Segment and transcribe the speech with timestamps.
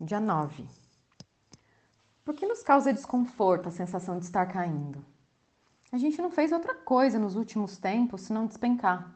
[0.00, 0.66] Dia 9.
[2.24, 5.04] Por que nos causa desconforto a sensação de estar caindo?
[5.92, 9.14] A gente não fez outra coisa nos últimos tempos senão despencar.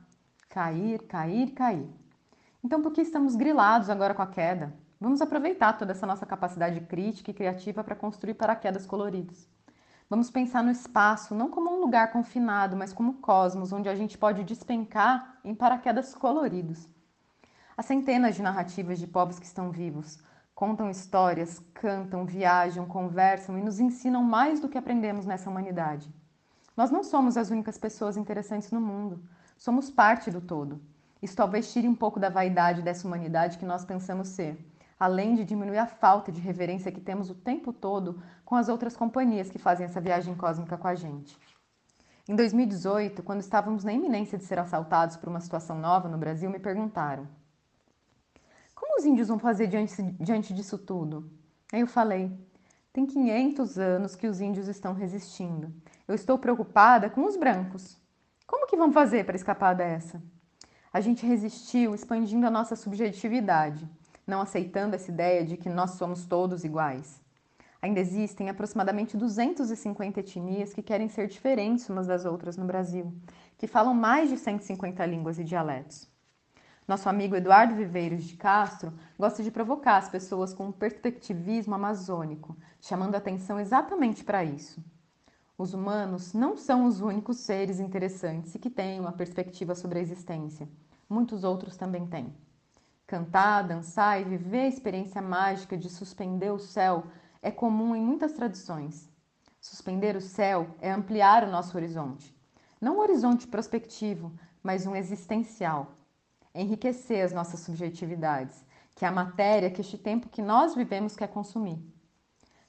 [0.49, 1.91] Cair, cair, cair.
[2.62, 4.72] Então, por que estamos grilados agora com a queda?
[5.01, 9.48] Vamos aproveitar toda essa nossa capacidade crítica e criativa para construir paraquedas coloridos.
[10.08, 14.16] Vamos pensar no espaço não como um lugar confinado, mas como cosmos, onde a gente
[14.16, 16.88] pode despencar em paraquedas coloridos.
[17.76, 20.18] Há centenas de narrativas de povos que estão vivos,
[20.59, 26.12] contam histórias, cantam, viajam, conversam e nos ensinam mais do que aprendemos nessa humanidade.
[26.77, 29.23] Nós não somos as únicas pessoas interessantes no mundo,
[29.56, 30.83] somos parte do todo.
[31.23, 34.59] Isso talvez tire um pouco da vaidade dessa humanidade que nós pensamos ser,
[34.98, 38.97] além de diminuir a falta de reverência que temos o tempo todo com as outras
[38.97, 41.38] companhias que fazem essa viagem cósmica com a gente.
[42.28, 46.50] Em 2018, quando estávamos na iminência de ser assaltados por uma situação nova no Brasil,
[46.50, 47.28] me perguntaram:
[48.98, 51.30] os índios vão fazer diante, diante disso tudo?
[51.73, 52.30] Aí eu falei:
[52.93, 55.72] tem 500 anos que os índios estão resistindo.
[56.06, 57.97] Eu estou preocupada com os brancos.
[58.47, 60.20] Como que vão fazer para escapar dessa?
[60.92, 63.89] A gente resistiu expandindo a nossa subjetividade,
[64.27, 67.20] não aceitando essa ideia de que nós somos todos iguais.
[67.81, 73.12] Ainda existem aproximadamente 250 etnias que querem ser diferentes umas das outras no Brasil,
[73.56, 76.09] que falam mais de 150 línguas e dialetos.
[76.89, 82.56] Nosso amigo Eduardo Viveiros de Castro gosta de provocar as pessoas com um perspectivismo amazônico,
[82.81, 84.83] chamando atenção exatamente para isso.
[85.59, 90.03] Os humanos não são os únicos seres interessantes e que têm uma perspectiva sobre a
[90.03, 90.66] existência.
[91.11, 92.34] Muitos outros também têm.
[93.06, 97.05] Cantar, dançar e viver a experiência mágica de suspender o céu
[97.42, 99.11] é comum em muitas tradições.
[99.61, 102.34] Suspender o céu é ampliar o nosso horizonte.
[102.81, 105.97] Não um horizonte prospectivo, mas um existencial
[106.61, 108.64] enriquecer as nossas subjetividades,
[108.95, 111.78] que é a matéria que este tempo que nós vivemos quer consumir.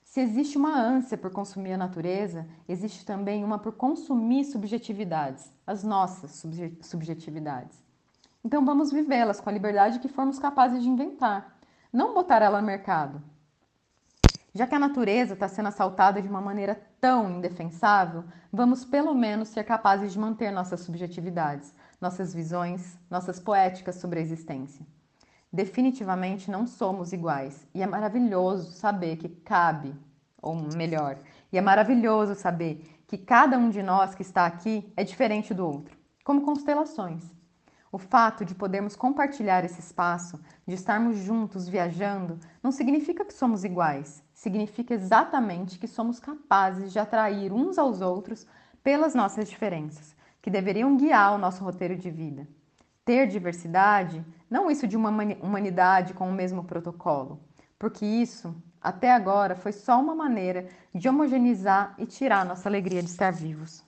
[0.03, 5.83] Se existe uma ânsia por consumir a natureza, existe também uma por consumir subjetividades, as
[5.83, 6.43] nossas
[6.81, 7.77] subjetividades.
[8.43, 11.59] Então vamos vivê-las com a liberdade que formos capazes de inventar,
[11.93, 13.21] não botar ela no mercado.
[14.53, 19.49] Já que a natureza está sendo assaltada de uma maneira tão indefensável, vamos pelo menos
[19.49, 24.85] ser capazes de manter nossas subjetividades, nossas visões, nossas poéticas sobre a existência.
[25.51, 29.95] Definitivamente não somos iguais e é maravilhoso saber que cabe,
[30.41, 31.17] ou melhor,
[31.51, 35.65] e é maravilhoso saber que cada um de nós que está aqui é diferente do
[35.65, 37.23] outro, como constelações.
[37.91, 43.63] O fato de podermos compartilhar esse espaço, de estarmos juntos viajando, não significa que somos
[43.63, 48.45] iguais, significa exatamente que somos capazes de atrair uns aos outros
[48.83, 52.47] pelas nossas diferenças que deveriam guiar o nosso roteiro de vida.
[53.03, 55.09] Ter diversidade, não isso de uma
[55.41, 57.39] humanidade com o mesmo protocolo,
[57.77, 63.09] porque isso, até agora, foi só uma maneira de homogeneizar e tirar nossa alegria de
[63.09, 63.83] estar vivos.